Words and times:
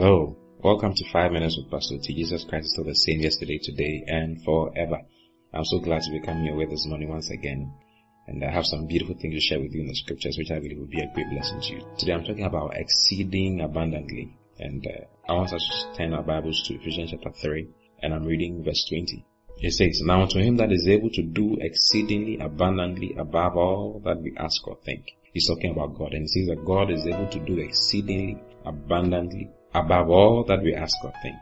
Hello, 0.00 0.34
welcome 0.64 0.94
to 0.94 1.04
5 1.12 1.30
Minutes 1.30 1.58
with 1.58 1.70
Pastor 1.70 1.96
Oti. 1.96 2.14
Jesus 2.14 2.46
Christ 2.48 2.64
is 2.64 2.72
still 2.72 2.84
the 2.84 2.94
same 2.94 3.20
yesterday, 3.20 3.58
today, 3.62 4.02
and 4.06 4.42
forever. 4.42 4.96
I'm 5.52 5.66
so 5.66 5.78
glad 5.78 6.00
to 6.00 6.10
be 6.10 6.24
coming 6.24 6.46
your 6.46 6.56
way 6.56 6.64
this 6.64 6.86
morning 6.86 7.10
once 7.10 7.28
again. 7.28 7.70
And 8.26 8.42
I 8.42 8.50
have 8.50 8.64
some 8.64 8.86
beautiful 8.86 9.14
things 9.20 9.34
to 9.34 9.40
share 9.42 9.60
with 9.60 9.74
you 9.74 9.82
in 9.82 9.88
the 9.88 9.94
scriptures, 9.94 10.38
which 10.38 10.50
I 10.50 10.58
believe 10.58 10.78
will 10.78 10.86
be 10.86 11.02
a 11.02 11.12
great 11.12 11.28
blessing 11.28 11.60
to 11.60 11.74
you. 11.74 11.82
Today 11.98 12.14
I'm 12.14 12.24
talking 12.24 12.46
about 12.46 12.76
exceeding 12.76 13.60
abundantly. 13.60 14.38
And 14.58 14.86
uh, 14.86 15.04
I 15.30 15.34
want 15.34 15.52
us 15.52 15.68
to 15.68 15.98
turn 15.98 16.14
our 16.14 16.22
Bibles 16.22 16.66
to 16.68 16.76
Ephesians 16.76 17.10
chapter 17.10 17.32
3, 17.38 17.68
and 18.02 18.14
I'm 18.14 18.24
reading 18.24 18.64
verse 18.64 18.86
20. 18.88 19.22
It 19.58 19.72
says, 19.72 20.00
Now 20.02 20.24
to 20.24 20.38
him 20.38 20.56
that 20.56 20.72
is 20.72 20.88
able 20.88 21.10
to 21.10 21.22
do 21.22 21.58
exceedingly 21.60 22.38
abundantly 22.38 23.16
above 23.18 23.54
all 23.54 24.00
that 24.06 24.22
we 24.22 24.34
ask 24.38 24.66
or 24.66 24.78
think. 24.82 25.04
He's 25.34 25.46
talking 25.46 25.72
about 25.72 25.98
God, 25.98 26.14
and 26.14 26.22
he 26.22 26.28
says 26.28 26.48
that 26.48 26.64
God 26.64 26.90
is 26.90 27.06
able 27.06 27.28
to 27.28 27.38
do 27.40 27.58
exceedingly 27.58 28.40
abundantly 28.64 29.50
above 29.74 30.08
all 30.10 30.44
that 30.44 30.62
we 30.62 30.74
ask 30.74 30.96
or 31.04 31.12
think. 31.22 31.38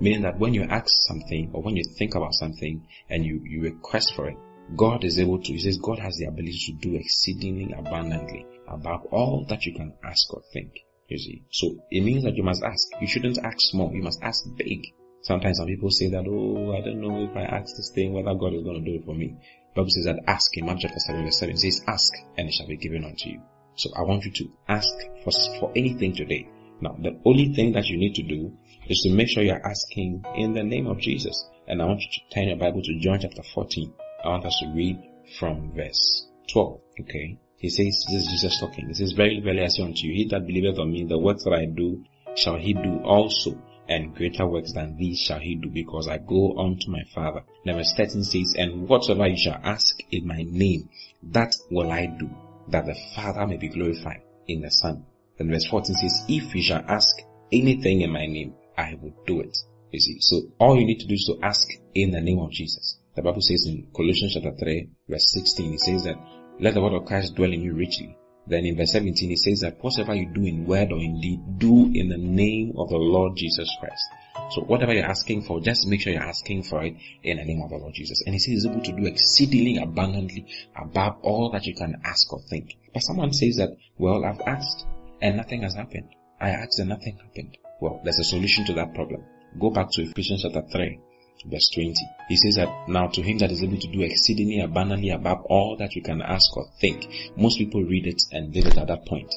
Meaning 0.00 0.22
that 0.22 0.38
when 0.38 0.54
you 0.54 0.62
ask 0.64 0.88
something 1.02 1.50
or 1.52 1.62
when 1.62 1.76
you 1.76 1.84
think 1.98 2.14
about 2.14 2.34
something 2.34 2.86
and 3.08 3.24
you, 3.24 3.40
you 3.44 3.62
request 3.62 4.14
for 4.14 4.28
it, 4.28 4.36
God 4.76 5.04
is 5.04 5.18
able 5.18 5.40
to, 5.40 5.52
he 5.52 5.58
says 5.58 5.78
God 5.78 5.98
has 5.98 6.16
the 6.16 6.26
ability 6.26 6.58
to 6.66 6.72
do 6.72 6.96
exceedingly 6.96 7.72
abundantly 7.76 8.46
above 8.68 9.04
all 9.10 9.44
that 9.48 9.64
you 9.66 9.74
can 9.74 9.94
ask 10.04 10.32
or 10.32 10.42
think. 10.52 10.72
You 11.08 11.18
see. 11.18 11.42
So 11.50 11.76
it 11.90 12.02
means 12.02 12.24
that 12.24 12.36
you 12.36 12.42
must 12.42 12.62
ask. 12.62 12.88
You 13.00 13.06
shouldn't 13.06 13.38
ask 13.38 13.58
small, 13.58 13.92
you 13.92 14.02
must 14.02 14.22
ask 14.22 14.44
big. 14.56 14.86
Sometimes 15.20 15.58
some 15.58 15.66
people 15.66 15.90
say 15.90 16.08
that, 16.08 16.24
oh, 16.26 16.72
I 16.72 16.80
don't 16.80 17.00
know 17.00 17.24
if 17.24 17.36
I 17.36 17.42
ask 17.42 17.76
this 17.76 17.92
thing, 17.94 18.12
whether 18.12 18.34
God 18.34 18.54
is 18.54 18.64
going 18.64 18.82
to 18.82 18.90
do 18.90 18.96
it 18.96 19.04
for 19.04 19.14
me. 19.14 19.36
The 19.74 19.80
Bible 19.80 19.90
says 19.90 20.06
that 20.06 20.20
ask 20.26 20.56
in 20.56 20.66
Mark 20.66 20.78
chapter 20.80 20.98
7 20.98 21.24
verse 21.24 21.38
7 21.38 21.54
it 21.54 21.58
says 21.58 21.82
ask 21.86 22.12
and 22.36 22.48
it 22.48 22.52
shall 22.52 22.66
be 22.66 22.76
given 22.76 23.04
unto 23.04 23.28
you. 23.28 23.40
So 23.74 23.90
I 23.96 24.02
want 24.02 24.24
you 24.24 24.32
to 24.32 24.50
ask 24.68 24.94
for, 25.22 25.32
for 25.60 25.72
anything 25.76 26.14
today. 26.14 26.48
Now, 26.82 26.96
the 27.00 27.20
only 27.24 27.54
thing 27.54 27.72
that 27.72 27.86
you 27.86 27.96
need 27.96 28.16
to 28.16 28.24
do 28.24 28.52
is 28.88 29.00
to 29.02 29.14
make 29.14 29.28
sure 29.28 29.44
you're 29.44 29.64
asking 29.64 30.24
in 30.34 30.52
the 30.52 30.64
name 30.64 30.88
of 30.88 30.98
Jesus. 30.98 31.48
And 31.68 31.80
I 31.80 31.84
want 31.86 32.00
you 32.00 32.08
to 32.10 32.34
turn 32.34 32.48
your 32.48 32.56
Bible 32.56 32.82
to 32.82 32.98
John 32.98 33.20
chapter 33.20 33.42
14. 33.54 33.94
I 34.24 34.28
want 34.28 34.46
us 34.46 34.58
to 34.60 34.72
read 34.74 34.98
from 35.38 35.72
verse 35.76 36.26
12. 36.52 36.80
Okay. 37.02 37.38
He 37.58 37.70
says, 37.70 38.04
this 38.10 38.24
is 38.24 38.28
Jesus 38.32 38.58
talking. 38.58 38.88
He 38.88 38.94
says, 38.94 39.12
very, 39.12 39.40
very 39.40 39.62
I 39.62 39.68
say 39.68 39.84
unto 39.84 40.08
you, 40.08 40.12
he 40.12 40.28
that 40.30 40.44
believeth 40.44 40.80
on 40.80 40.90
me, 40.90 41.04
the 41.04 41.18
works 41.18 41.44
that 41.44 41.52
I 41.52 41.66
do 41.66 42.04
shall 42.34 42.56
he 42.56 42.74
do 42.74 42.98
also, 43.04 43.62
and 43.88 44.16
greater 44.16 44.48
works 44.48 44.72
than 44.72 44.96
these 44.96 45.20
shall 45.20 45.38
he 45.38 45.54
do, 45.54 45.70
because 45.70 46.08
I 46.08 46.18
go 46.18 46.58
unto 46.58 46.90
my 46.90 47.04
Father. 47.14 47.42
Then 47.64 47.76
verse 47.76 47.94
13 47.96 48.24
says, 48.24 48.56
and 48.58 48.88
whatsoever 48.88 49.28
you 49.28 49.36
shall 49.36 49.60
ask 49.62 49.94
in 50.10 50.26
my 50.26 50.42
name, 50.44 50.88
that 51.22 51.54
will 51.70 51.92
I 51.92 52.06
do, 52.06 52.28
that 52.70 52.86
the 52.86 52.96
Father 53.14 53.46
may 53.46 53.58
be 53.58 53.68
glorified 53.68 54.22
in 54.48 54.62
the 54.62 54.70
Son. 54.70 55.06
Then 55.38 55.50
verse 55.50 55.66
14 55.66 55.94
says, 55.94 56.24
If 56.28 56.54
you 56.54 56.62
shall 56.62 56.84
ask 56.86 57.16
anything 57.50 58.00
in 58.02 58.12
my 58.12 58.26
name, 58.26 58.54
I 58.76 58.98
will 59.00 59.14
do 59.26 59.40
it. 59.40 59.56
You 59.90 60.00
see, 60.00 60.16
so 60.20 60.40
all 60.58 60.78
you 60.78 60.86
need 60.86 61.00
to 61.00 61.06
do 61.06 61.14
is 61.14 61.30
to 61.30 61.44
ask 61.44 61.68
in 61.94 62.12
the 62.12 62.20
name 62.20 62.38
of 62.38 62.50
Jesus. 62.50 62.98
The 63.14 63.22
Bible 63.22 63.42
says 63.42 63.66
in 63.66 63.88
Colossians 63.94 64.34
chapter 64.34 64.56
3, 64.56 64.88
verse 65.08 65.32
16, 65.32 65.74
it 65.74 65.80
says 65.80 66.04
that, 66.04 66.16
let 66.60 66.74
the 66.74 66.80
word 66.80 66.94
of 66.94 67.04
Christ 67.04 67.34
dwell 67.34 67.52
in 67.52 67.60
you 67.60 67.74
richly. 67.74 68.16
Then 68.46 68.64
in 68.64 68.76
verse 68.76 68.92
17, 68.92 69.30
it 69.30 69.38
says 69.38 69.60
that 69.60 69.82
whatsoever 69.82 70.14
you 70.14 70.26
do 70.32 70.44
in 70.44 70.64
word 70.64 70.92
or 70.92 70.98
in 70.98 71.20
deed, 71.20 71.58
do 71.58 71.90
in 71.94 72.08
the 72.08 72.18
name 72.18 72.72
of 72.76 72.88
the 72.88 72.96
Lord 72.96 73.36
Jesus 73.36 73.68
Christ. 73.78 74.04
So 74.50 74.62
whatever 74.62 74.92
you're 74.92 75.04
asking 75.06 75.42
for, 75.42 75.60
just 75.60 75.86
make 75.86 76.00
sure 76.00 76.12
you're 76.12 76.22
asking 76.22 76.64
for 76.64 76.82
it 76.82 76.96
in 77.22 77.36
the 77.36 77.44
name 77.44 77.62
of 77.62 77.70
the 77.70 77.76
Lord 77.76 77.94
Jesus. 77.94 78.22
And 78.24 78.34
he 78.34 78.38
says 78.38 78.52
he's 78.52 78.66
able 78.66 78.80
to 78.80 78.92
do 78.92 79.06
exceedingly 79.06 79.76
abundantly 79.76 80.46
above 80.74 81.18
all 81.22 81.50
that 81.52 81.66
you 81.66 81.74
can 81.74 82.00
ask 82.04 82.32
or 82.32 82.40
think. 82.50 82.76
But 82.92 83.02
someone 83.02 83.32
says 83.32 83.56
that, 83.56 83.76
well, 83.98 84.24
I've 84.24 84.40
asked 84.40 84.86
and 85.22 85.36
nothing 85.36 85.62
has 85.62 85.74
happened. 85.74 86.14
I 86.40 86.50
asked 86.50 86.80
and 86.80 86.88
nothing 86.88 87.16
happened. 87.16 87.56
Well, 87.80 88.00
there's 88.04 88.18
a 88.18 88.24
solution 88.24 88.64
to 88.66 88.74
that 88.74 88.94
problem. 88.94 89.24
Go 89.58 89.70
back 89.70 89.86
to 89.92 90.02
Ephesians 90.02 90.42
chapter 90.42 90.62
3, 90.70 90.98
verse 91.46 91.70
20. 91.74 91.94
He 92.28 92.36
says 92.36 92.56
that 92.56 92.88
now 92.88 93.06
to 93.06 93.22
him 93.22 93.38
that 93.38 93.52
is 93.52 93.62
able 93.62 93.78
to 93.78 93.92
do 93.92 94.02
exceedingly 94.02 94.60
abundantly 94.60 95.10
above 95.10 95.42
all 95.48 95.76
that 95.78 95.94
you 95.94 96.02
can 96.02 96.20
ask 96.20 96.56
or 96.56 96.66
think. 96.80 97.06
Most 97.36 97.58
people 97.58 97.84
read 97.84 98.06
it 98.06 98.20
and 98.32 98.52
leave 98.52 98.66
it 98.66 98.76
at 98.76 98.88
that 98.88 99.06
point. 99.06 99.32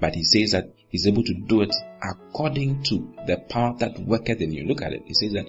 But 0.00 0.14
he 0.14 0.24
says 0.24 0.52
that 0.52 0.72
he's 0.88 1.06
able 1.06 1.24
to 1.24 1.34
do 1.34 1.62
it 1.62 1.74
according 2.02 2.84
to 2.84 3.12
the 3.26 3.38
power 3.48 3.74
that 3.78 3.98
worketh 3.98 4.40
in 4.40 4.52
you. 4.52 4.64
Look 4.66 4.82
at 4.82 4.92
it. 4.92 5.02
He 5.06 5.14
says 5.14 5.32
that 5.32 5.46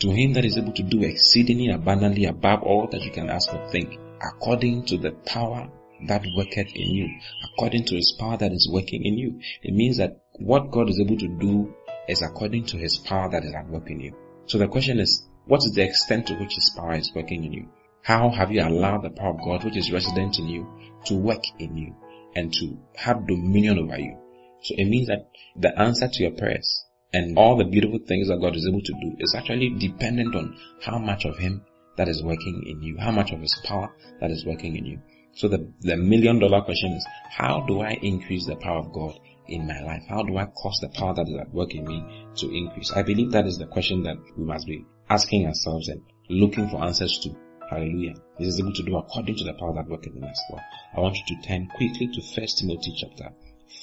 to 0.00 0.10
him 0.10 0.34
that 0.34 0.44
is 0.44 0.56
able 0.56 0.72
to 0.72 0.82
do 0.84 1.02
exceedingly 1.02 1.70
abundantly 1.70 2.26
above 2.26 2.62
all 2.62 2.86
that 2.92 3.02
you 3.02 3.10
can 3.10 3.28
ask 3.28 3.52
or 3.52 3.68
think, 3.72 3.98
according 4.22 4.84
to 4.86 4.96
the 4.96 5.10
power 5.26 5.68
that 6.06 6.24
worketh 6.36 6.74
in 6.74 6.90
you, 6.90 7.08
according 7.52 7.84
to 7.86 7.96
his 7.96 8.16
power 8.18 8.36
that 8.36 8.52
is 8.52 8.68
working 8.72 9.04
in 9.04 9.18
you. 9.18 9.40
It 9.62 9.74
means 9.74 9.98
that 9.98 10.20
what 10.38 10.70
God 10.70 10.88
is 10.88 11.00
able 11.00 11.18
to 11.18 11.28
do 11.28 11.74
is 12.08 12.22
according 12.22 12.66
to 12.66 12.76
his 12.76 12.96
power 12.96 13.30
that 13.30 13.44
is 13.44 13.54
at 13.54 13.68
work 13.68 13.90
in 13.90 14.00
you. 14.00 14.14
So 14.46 14.58
the 14.58 14.68
question 14.68 14.98
is, 15.00 15.26
what 15.46 15.58
is 15.58 15.72
the 15.72 15.82
extent 15.82 16.26
to 16.28 16.34
which 16.34 16.54
his 16.54 16.70
power 16.76 16.94
is 16.94 17.12
working 17.14 17.44
in 17.44 17.52
you? 17.52 17.68
How 18.02 18.30
have 18.30 18.50
you 18.50 18.62
allowed 18.62 19.02
the 19.02 19.10
power 19.10 19.34
of 19.34 19.42
God, 19.44 19.64
which 19.64 19.76
is 19.76 19.92
resident 19.92 20.38
in 20.38 20.48
you, 20.48 20.66
to 21.06 21.14
work 21.14 21.42
in 21.58 21.76
you 21.76 21.94
and 22.34 22.52
to 22.54 22.78
have 22.96 23.26
dominion 23.26 23.78
over 23.78 23.98
you? 23.98 24.16
So 24.62 24.74
it 24.76 24.86
means 24.86 25.08
that 25.08 25.28
the 25.56 25.78
answer 25.78 26.08
to 26.08 26.22
your 26.22 26.32
prayers 26.32 26.84
and 27.12 27.38
all 27.38 27.56
the 27.56 27.64
beautiful 27.64 27.98
things 28.06 28.28
that 28.28 28.40
God 28.40 28.56
is 28.56 28.66
able 28.68 28.82
to 28.82 28.92
do 28.92 29.16
is 29.18 29.34
actually 29.34 29.70
dependent 29.78 30.34
on 30.34 30.56
how 30.82 30.98
much 30.98 31.24
of 31.24 31.38
Him 31.38 31.64
that 31.96 32.08
is 32.08 32.22
working 32.22 32.62
in 32.66 32.82
you, 32.82 32.96
how 32.98 33.10
much 33.10 33.32
of 33.32 33.40
His 33.40 33.58
power 33.64 33.92
that 34.20 34.30
is 34.30 34.44
working 34.44 34.76
in 34.76 34.84
you. 34.84 35.00
So 35.38 35.46
the, 35.46 35.72
the 35.82 35.96
million 35.96 36.40
dollar 36.40 36.62
question 36.62 36.94
is, 36.94 37.06
how 37.30 37.60
do 37.60 37.80
I 37.80 37.92
increase 38.02 38.46
the 38.46 38.56
power 38.56 38.80
of 38.80 38.92
God 38.92 39.20
in 39.46 39.68
my 39.68 39.80
life? 39.82 40.02
How 40.08 40.24
do 40.24 40.36
I 40.36 40.46
cause 40.46 40.80
the 40.80 40.88
power 40.88 41.14
that 41.14 41.28
is 41.28 41.38
at 41.38 41.54
work 41.54 41.76
in 41.76 41.86
me 41.86 42.26
to 42.38 42.50
increase? 42.50 42.90
I 42.90 43.02
believe 43.04 43.30
that 43.30 43.46
is 43.46 43.56
the 43.56 43.66
question 43.66 44.02
that 44.02 44.16
we 44.36 44.44
must 44.44 44.66
be 44.66 44.84
asking 45.08 45.46
ourselves 45.46 45.86
and 45.86 46.02
looking 46.28 46.68
for 46.68 46.82
answers 46.82 47.20
to. 47.22 47.36
Hallelujah. 47.70 48.14
This 48.36 48.48
is 48.48 48.58
able 48.58 48.72
to 48.72 48.82
do 48.82 48.96
according 48.96 49.36
to 49.36 49.44
the 49.44 49.52
power 49.52 49.74
that 49.74 49.86
worketh 49.86 50.16
in 50.16 50.24
us. 50.24 50.42
Well, 50.50 50.60
I 50.96 51.00
want 51.00 51.16
you 51.18 51.36
to 51.36 51.46
turn 51.46 51.68
quickly 51.68 52.08
to 52.08 52.20
1 52.20 52.46
Timothy 52.58 52.96
chapter 52.98 53.32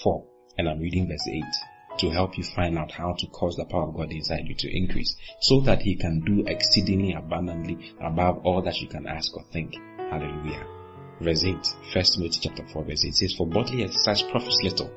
4 0.03 0.25
and 0.57 0.67
I'm 0.67 0.79
reading 0.79 1.07
verse 1.07 1.25
8 1.25 1.99
to 1.99 2.09
help 2.09 2.37
you 2.37 2.43
find 2.43 2.77
out 2.77 2.91
how 2.91 3.15
to 3.17 3.27
cause 3.27 3.55
the 3.55 3.63
power 3.63 3.87
of 3.87 3.95
God 3.95 4.11
inside 4.11 4.43
you 4.43 4.55
to 4.55 4.75
increase 4.75 5.15
so 5.39 5.61
that 5.61 5.83
he 5.83 5.95
can 5.95 6.19
do 6.25 6.43
exceedingly 6.47 7.13
abundantly 7.13 7.95
above 8.01 8.39
all 8.43 8.61
that 8.63 8.81
you 8.81 8.89
can 8.89 9.07
ask 9.07 9.33
or 9.37 9.45
think. 9.53 9.75
Hallelujah 10.11 10.74
verse 11.21 11.43
8. 11.43 11.57
First 11.93 12.15
Timothy 12.15 12.39
chapter 12.41 12.65
4 12.67 12.83
verse 12.83 13.05
8 13.05 13.15
says, 13.15 13.33
For 13.33 13.47
bodily 13.47 13.83
exercise 13.83 14.21
profits 14.21 14.59
little, 14.63 14.91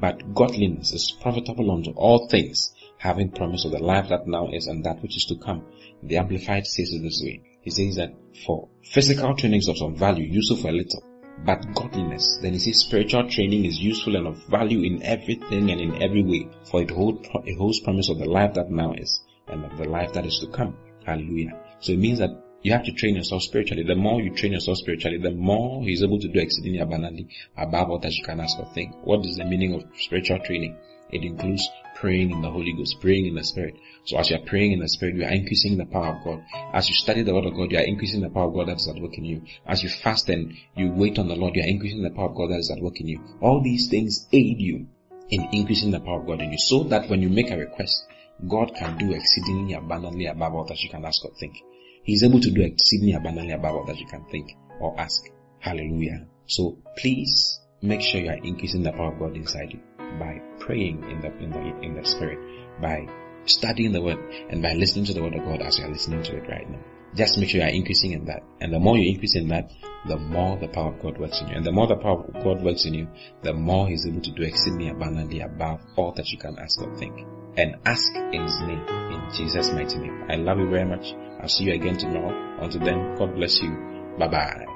but 0.00 0.34
godliness 0.34 0.92
is 0.92 1.16
profitable 1.20 1.70
unto 1.70 1.90
all 1.92 2.28
things, 2.28 2.74
having 2.98 3.30
promise 3.30 3.64
of 3.64 3.72
the 3.72 3.78
life 3.78 4.08
that 4.08 4.26
now 4.26 4.48
is 4.52 4.66
and 4.66 4.84
that 4.84 5.02
which 5.02 5.16
is 5.16 5.26
to 5.26 5.36
come. 5.36 5.64
The 6.02 6.18
Amplified 6.18 6.66
says 6.66 6.92
it 6.92 7.02
this 7.02 7.22
way. 7.24 7.42
He 7.62 7.70
says 7.70 7.96
that 7.96 8.14
for 8.44 8.68
physical 8.82 9.34
training 9.36 9.60
is 9.60 9.68
of 9.68 9.78
some 9.78 9.96
value, 9.96 10.24
useful 10.24 10.56
for 10.56 10.68
a 10.68 10.72
little, 10.72 11.02
but 11.44 11.74
godliness, 11.74 12.38
then 12.42 12.52
he 12.52 12.58
says 12.58 12.80
spiritual 12.80 13.28
training 13.28 13.64
is 13.64 13.78
useful 13.78 14.16
and 14.16 14.26
of 14.26 14.44
value 14.48 14.82
in 14.82 15.02
everything 15.02 15.70
and 15.70 15.80
in 15.80 16.02
every 16.02 16.22
way, 16.22 16.48
for 16.70 16.82
it, 16.82 16.90
hold, 16.90 17.26
it 17.44 17.56
holds 17.56 17.80
promise 17.80 18.10
of 18.10 18.18
the 18.18 18.28
life 18.28 18.54
that 18.54 18.70
now 18.70 18.92
is 18.92 19.22
and 19.48 19.64
of 19.64 19.76
the 19.78 19.88
life 19.88 20.12
that 20.12 20.26
is 20.26 20.38
to 20.40 20.48
come. 20.48 20.76
Hallelujah. 21.04 21.58
So 21.80 21.92
it 21.92 21.98
means 21.98 22.18
that 22.18 22.30
you 22.62 22.72
have 22.72 22.84
to 22.84 22.92
train 22.92 23.16
yourself 23.16 23.42
spiritually. 23.42 23.82
The 23.82 23.94
more 23.94 24.20
you 24.20 24.34
train 24.34 24.52
yourself 24.52 24.78
spiritually, 24.78 25.18
the 25.18 25.32
more 25.32 25.82
He's 25.82 26.02
able 26.02 26.20
to 26.20 26.28
do 26.28 26.38
exceedingly 26.38 26.78
abundantly 26.78 27.28
above 27.56 27.90
all 27.90 27.98
that 27.98 28.12
you 28.12 28.24
can 28.24 28.40
ask 28.40 28.58
or 28.58 28.66
think. 28.72 28.94
What 29.04 29.26
is 29.26 29.36
the 29.36 29.44
meaning 29.44 29.74
of 29.74 29.84
spiritual 29.98 30.38
training? 30.38 30.76
It 31.10 31.24
includes 31.24 31.68
praying 31.96 32.30
in 32.30 32.40
the 32.40 32.50
Holy 32.50 32.72
Ghost, 32.72 33.00
praying 33.00 33.26
in 33.26 33.34
the 33.34 33.44
Spirit. 33.44 33.74
So 34.06 34.16
as 34.16 34.30
you 34.30 34.36
are 34.36 34.46
praying 34.46 34.72
in 34.72 34.80
the 34.80 34.88
Spirit, 34.88 35.16
you 35.16 35.24
are 35.24 35.30
increasing 35.30 35.76
the 35.76 35.84
power 35.84 36.16
of 36.16 36.24
God. 36.24 36.44
As 36.72 36.88
you 36.88 36.94
study 36.94 37.22
the 37.22 37.34
Word 37.34 37.44
of 37.44 37.54
God, 37.54 37.70
you 37.70 37.78
are 37.78 37.84
increasing 37.84 38.22
the 38.22 38.30
power 38.30 38.48
of 38.48 38.54
God 38.54 38.68
that 38.68 38.76
is 38.76 38.88
at 38.88 39.00
work 39.00 39.18
in 39.18 39.24
you. 39.24 39.42
As 39.66 39.82
you 39.82 39.90
fast 39.90 40.28
and 40.30 40.54
you 40.74 40.90
wait 40.92 41.18
on 41.18 41.28
the 41.28 41.36
Lord, 41.36 41.54
you 41.54 41.62
are 41.62 41.68
increasing 41.68 42.02
the 42.02 42.10
power 42.10 42.30
of 42.30 42.34
God 42.34 42.50
that 42.50 42.58
is 42.58 42.70
at 42.70 42.82
work 42.82 42.98
in 43.00 43.08
you. 43.08 43.20
All 43.40 43.60
these 43.62 43.88
things 43.90 44.26
aid 44.32 44.58
you 44.58 44.86
in 45.28 45.48
increasing 45.52 45.90
the 45.90 46.00
power 46.00 46.20
of 46.20 46.26
God 46.26 46.40
in 46.40 46.52
you 46.52 46.58
so 46.58 46.84
that 46.84 47.10
when 47.10 47.20
you 47.20 47.28
make 47.28 47.50
a 47.50 47.58
request, 47.58 48.04
God 48.48 48.72
can 48.74 48.96
do 48.96 49.12
exceedingly 49.12 49.74
abundantly 49.74 50.26
above 50.26 50.54
all 50.54 50.64
that 50.64 50.80
you 50.80 50.88
can 50.88 51.04
ask 51.04 51.24
or 51.24 51.32
think. 51.38 51.54
He 52.04 52.14
is 52.14 52.22
able 52.22 52.40
to 52.40 52.50
do 52.50 52.62
exceedingly 52.62 53.14
abundantly 53.14 53.52
above 53.52 53.76
all 53.76 53.84
that 53.86 53.98
you 53.98 54.06
can 54.06 54.24
think 54.30 54.56
or 54.80 54.98
ask. 54.98 55.22
Hallelujah. 55.60 56.26
So 56.46 56.78
please 56.96 57.60
make 57.80 58.00
sure 58.00 58.20
you 58.20 58.30
are 58.30 58.44
increasing 58.44 58.82
the 58.82 58.92
power 58.92 59.12
of 59.12 59.18
God 59.18 59.36
inside 59.36 59.72
you 59.72 59.80
by 60.18 60.40
praying 60.58 61.04
in 61.10 61.20
the, 61.20 61.36
in 61.38 61.50
the, 61.50 61.80
in 61.80 61.94
the 61.94 62.04
spirit, 62.04 62.38
by 62.80 63.06
studying 63.46 63.92
the 63.92 64.02
word 64.02 64.18
and 64.50 64.62
by 64.62 64.72
listening 64.72 65.04
to 65.06 65.14
the 65.14 65.22
word 65.22 65.34
of 65.34 65.44
God 65.44 65.62
as 65.62 65.78
you 65.78 65.84
are 65.84 65.90
listening 65.90 66.22
to 66.24 66.36
it 66.36 66.48
right 66.48 66.68
now. 66.68 66.80
Just 67.14 67.38
make 67.38 67.50
sure 67.50 67.60
you 67.60 67.66
are 67.66 67.70
increasing 67.70 68.12
in 68.12 68.24
that. 68.24 68.42
And 68.60 68.72
the 68.72 68.78
more 68.78 68.96
you 68.96 69.10
increase 69.10 69.36
in 69.36 69.48
that, 69.48 69.70
the 70.08 70.16
more 70.16 70.56
the 70.56 70.68
power 70.68 70.94
of 70.94 71.02
God 71.02 71.18
works 71.18 71.40
in 71.40 71.48
you. 71.48 71.56
And 71.56 71.64
the 71.64 71.72
more 71.72 71.86
the 71.86 71.96
power 71.96 72.24
of 72.24 72.32
God 72.42 72.62
works 72.62 72.86
in 72.86 72.94
you, 72.94 73.08
the 73.42 73.52
more 73.52 73.86
He's 73.86 74.06
able 74.06 74.22
to 74.22 74.30
do 74.30 74.42
exceedingly 74.42 74.88
abundantly 74.88 75.40
above 75.40 75.80
all 75.96 76.12
that 76.12 76.30
you 76.30 76.38
can 76.38 76.58
ask 76.58 76.80
or 76.80 76.94
think. 76.96 77.14
And 77.56 77.76
ask 77.84 78.10
in 78.14 78.42
His 78.42 78.58
name, 78.60 78.82
in 78.88 79.28
Jesus' 79.34 79.70
mighty 79.72 79.98
name. 79.98 80.24
I 80.30 80.36
love 80.36 80.58
you 80.58 80.70
very 80.70 80.86
much. 80.86 81.12
I'll 81.42 81.48
see 81.48 81.64
you 81.64 81.74
again 81.74 81.98
tomorrow. 81.98 82.62
Until 82.62 82.80
then, 82.80 83.16
God 83.16 83.34
bless 83.34 83.60
you. 83.60 83.70
Bye 84.18 84.28
bye. 84.28 84.71